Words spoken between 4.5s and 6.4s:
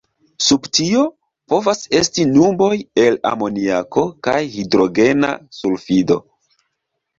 hidrogena sulfido.